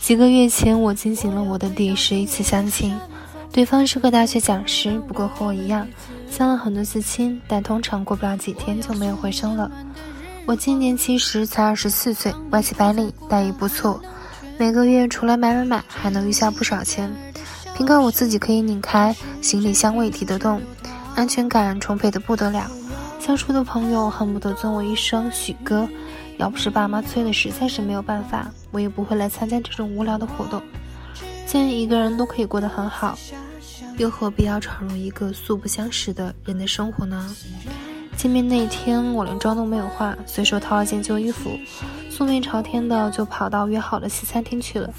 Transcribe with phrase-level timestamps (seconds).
[0.00, 2.94] 几个月前，我进行了我的第十一次相亲，
[3.52, 5.86] 对方是个大学讲师，不过和我一样，
[6.30, 9.70] 相了很多次亲，但通常过不了几天就没有回声了。
[10.46, 14.00] 我今年其实才二十四岁，外企白领，待遇不错，
[14.58, 17.10] 每个月除了买买买，还能余下不少钱。
[17.74, 20.60] 凭靠我自己可以拧开行李箱未提得动，
[21.14, 22.70] 安全感充沛的不得了。
[23.18, 25.88] 相处的朋友恨不得尊我一声许哥，
[26.36, 30.62] 要不是爸妈催的，实在是没有办法，我也不会来参加这种无聊的活动。
[31.46, 33.16] 既然一个人都可以过得很好，
[33.96, 37.34] 又何必要闯入一个素不相识的人的生活呢？
[38.16, 41.50] 见面那天，我连妆都没有化，随手掏了件旧衣服，
[42.10, 44.92] 素面朝天的就跑到约好的西餐厅去了。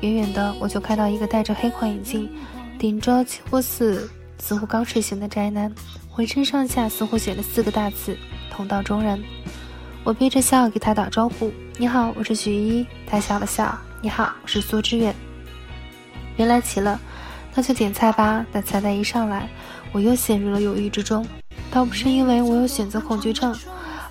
[0.00, 2.30] 远远的，我就看到一个戴着黑框眼镜，
[2.78, 4.08] 顶着几乎似
[4.38, 5.72] 似乎刚睡醒的宅男。
[6.08, 8.16] 浑身上下似乎写了四个大字
[8.50, 9.22] “同道中人”。
[10.02, 15.14] 我憋着笑给他打招呼：“你好，我是徐一。”他笑了笑：“你好，我是苏之远。”
[16.38, 16.98] 原来齐了，
[17.54, 18.44] 那就点菜吧。
[18.50, 19.46] 但菜单一上来，
[19.92, 21.26] 我又陷入了犹豫之中。
[21.70, 23.54] 倒不是因为我有选择恐惧症，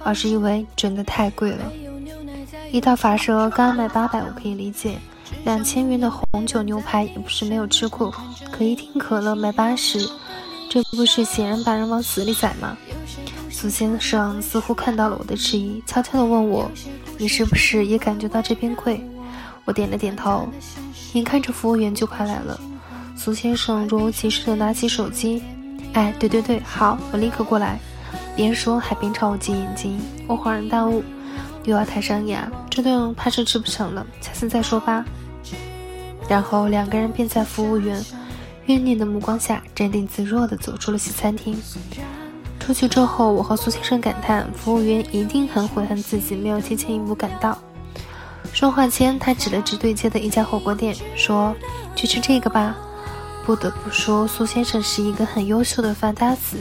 [0.04, 1.72] 而是因为真的太贵了。
[2.72, 4.92] 一道法式鹅肝卖八百，我可以理解；
[5.44, 8.14] 两千元的红酒牛排也不是没有吃过。
[8.52, 10.08] 可一听可乐卖八十。
[10.70, 12.78] 这不是显然把人往死里宰吗？
[13.62, 16.72] 苏先生似乎看到了我的迟疑，悄悄地问我
[17.20, 19.06] ：“你是不是也感觉到这边贵？”
[19.66, 20.48] 我点了点头。
[21.12, 22.58] 眼看着服务员就快来了，
[23.18, 25.44] 苏先生若无其事地拿起手机
[25.92, 27.78] ：“哎，对对对，好，我立刻过来。”
[28.34, 30.00] 边说还边朝我挤眼睛。
[30.26, 31.04] 我恍然大悟，
[31.66, 35.04] 又要太伤牙，这顿怕是吃不成了，下次再说吧。
[36.30, 38.02] 然后两个人便在服务员。
[38.68, 41.62] 怨念的目光下，镇定自若地走出了西餐厅。
[42.70, 47.58] 出去之后，我和苏先生感叹：服务员一定很悔恨自己没有提前一步赶到。
[48.54, 51.56] 说话间，他指了指对街的一家火锅店，说
[51.98, 52.76] ：“去吃这个吧。”
[53.44, 56.58] 不得不说，苏先生是一个很优秀的饭搭子。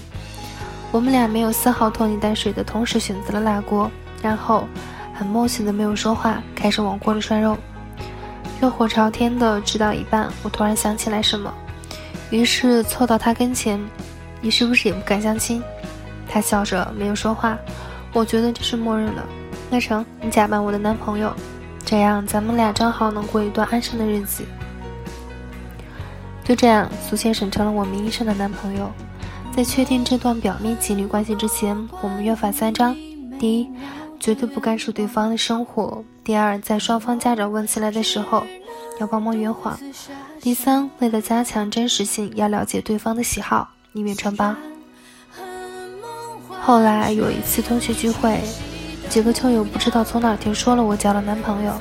[0.91, 3.91] 我们俩没有丝毫拖泥带水的同时选择了辣锅，
[4.23, 4.67] 然后
[5.13, 7.55] 很默契的没有说话，开始往锅里涮肉。
[8.63, 11.53] 热火朝天的吃到一半，我突然想起来什么。
[12.31, 13.79] 于是凑到他跟前，
[14.41, 15.63] 你是不是也不敢相亲？
[16.29, 17.59] 他笑着没有说话。
[18.13, 19.25] 我觉得这是默认了。
[19.71, 21.33] 那成，你假扮我的男朋友，
[21.85, 24.45] 这样咱们俩正好能过一段安生的日子。
[26.45, 28.91] 就这样，苏先生成了我名义上的男朋友。
[29.55, 32.97] 在确定这段表面情侣关系之前，我们约法三章：
[33.39, 33.69] 第一，
[34.19, 38.45] 绝对不干涉对方的生活；第二，在双方家长问起来的时候，
[39.01, 39.79] 要帮忙圆谎。
[40.41, 44.57] 第三，为了加强真实性，要了解对方的喜好，以免穿帮。
[46.69, 48.39] 后来有一次同学聚会，
[49.09, 51.73] 几个球友不知道从哪听说了我交了男朋友，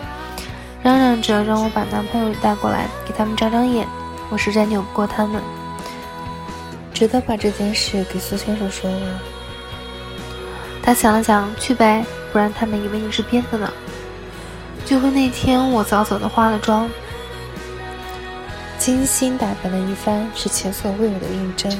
[0.81, 3.85] 嚷嚷着让我把男朋友带过来给他们长长眼。
[4.29, 5.41] 我实在扭不过他们，
[6.93, 9.19] 只得把这件事给苏先生说了。
[10.81, 13.69] 他想了想，去呗，不然他们以为你是编的呢。
[14.85, 16.89] 聚会那天，我早早的化了妆。
[18.79, 21.77] 精心打扮了一番，是前所未有的认真。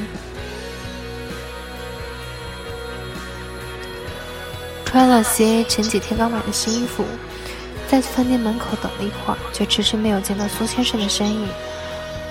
[4.88, 7.04] 穿了些前几天刚买的新衣服，
[7.90, 11.46] 在饭店门口等了一会儿，却迟迟没有见到苏先生的身影。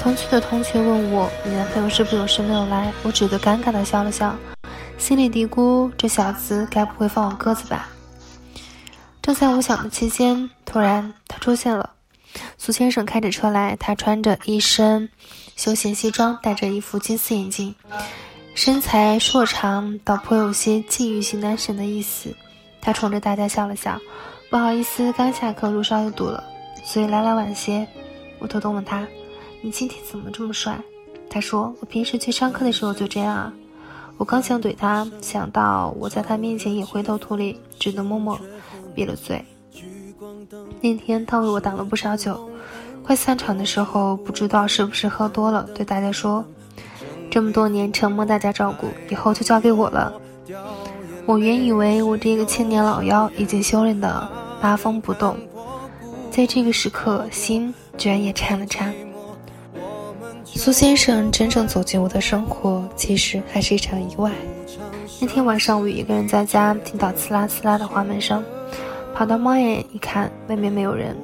[0.00, 4.34] 同去的同学问我：“你男朋友是不是有事没有来？”我只得尴尬的笑了笑，
[4.96, 7.90] 心里嘀咕：“这小子该不会放我鸽子吧？”
[9.20, 11.90] 正在我想的期间，突然他出现了。
[12.56, 15.10] 苏先生开着车来，他穿着一身
[15.56, 17.74] 休闲西装，戴着一副金丝眼镜，
[18.54, 22.34] 身材硕长，倒颇有些禁欲型男神的意思。
[22.86, 24.00] 他冲着大家笑了笑，
[24.48, 26.44] 不好意思，刚下课路上又堵了，
[26.84, 27.84] 所以来来晚些。
[28.38, 29.04] 我偷偷问他
[29.60, 30.78] ：“你今天怎么这么帅？”
[31.28, 33.52] 他说：“我平时去上课的时候就这样啊。”
[34.18, 38.38] 我刚想怼他，想到我在他面前也灰头土脸，只能默默
[38.94, 39.44] 闭了嘴。
[40.80, 42.48] 那天他为我挡了不少酒，
[43.02, 46.44] 快散场的时候，不知道是不是喝多了，对大家说
[47.32, 50.12] ：“这么多年承蒙大家照顾，以后就交给我了。”
[51.26, 54.30] 我原以为我这个千年老妖已经修炼的
[54.60, 55.36] 八风不动，
[56.30, 58.94] 在这个时刻，心居然也颤了颤。
[60.44, 64.30] 苏先生真正走进我的生活，其实还是一场意外。
[65.20, 68.42] 那天晚上，我一个人在家，听到刺啦刺啦的滑门声。
[69.12, 71.16] 跑到猫眼一看，外面没有人。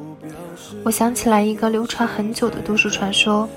[0.82, 3.48] 我想起来一个流传很久的都市传说：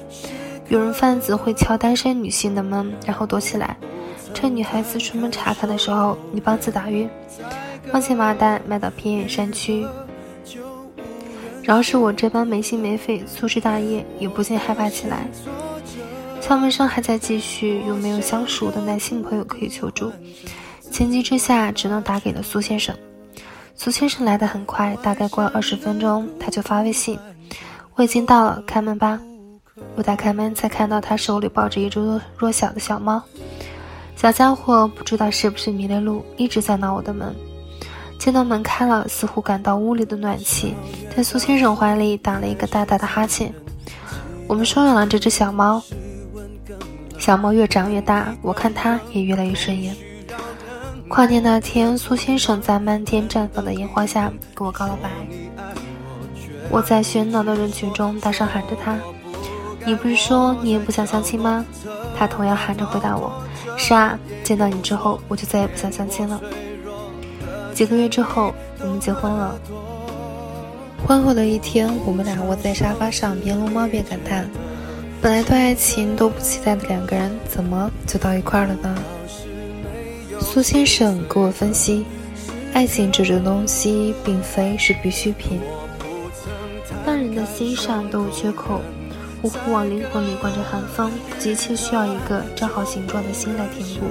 [0.68, 3.76] 有人贩子会敲单身女性的门，然后躲起来，
[4.36, 7.10] 趁女孩子出门查看的时候，你帮子打晕，
[7.90, 9.88] 放进麻袋卖到偏远山区。
[11.64, 15.26] 饶是我这般没心没肺、粗枝大叶，也不禁害怕起来。
[16.42, 20.12] 敲门声还在继续，又没有相熟的男性朋友可以求助，
[20.92, 22.94] 情急之下，只能打给了苏先生。
[23.74, 27.18] 苏先生来的很快，大概过了二十分钟，他就发微信
[27.96, 29.20] ：“我已经到了，开门吧。”
[29.96, 32.00] 我打开门，才看到他手里抱着一只
[32.38, 33.24] 弱小的小猫。
[34.16, 37.36] 小家伙不知道是不是迷了路，一直在挠我的门。
[38.18, 40.74] 见到门开了，似乎感到屋里的暖气，
[41.16, 43.54] 在苏先生怀里打了一个大大的哈欠。
[44.48, 45.82] 我们收养了这只小猫，
[47.20, 49.96] 小猫越长越大，我看它也越来越顺眼。
[51.08, 55.10] 跨年那天，苏先生在漫天绽放的烟花下给我告了白。
[56.72, 58.98] 我在喧闹的人群中大声喊着他。
[59.86, 61.64] 你不是说你也不想相亲吗？
[62.18, 63.32] 他同样喊着回答我
[63.78, 66.42] ：“是啊，见到你之后，我就再也不想相亲了。”
[67.74, 69.60] 几个月之后，我们结婚了。
[71.06, 74.50] 婚后的一天，我们俩窝在沙发上，边撸猫边感叹：
[75.22, 78.96] 本来对爱情都不期待的两个人，怎么就到一块了呢？
[80.40, 82.06] 苏先生给我分析：
[82.74, 85.60] 爱情这种东西，并非是必需品，
[87.06, 88.82] 但人的心上都有缺口。
[89.46, 94.08] 呼呼往灵魂里灌着寒风，急切需要一个正好形状的心来填补。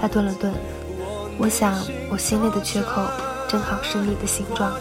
[0.00, 0.52] 他顿了顿，
[1.38, 1.72] 我想，
[2.10, 3.02] 我心里的缺口，
[3.46, 4.72] 正好是你的形状。